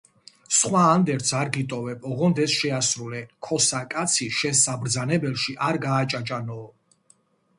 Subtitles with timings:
[0.59, 6.65] სხვა ანდერძს არ გიტოვებ, ოღონც ეს შეასრულე: ქოსა კაცი შენს საბრძანებელში არ გააჭაჭანოო!